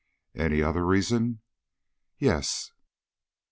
"Any 0.33 0.63
other 0.63 0.83
reason?" 0.83 1.41
"Yes." 2.17 2.71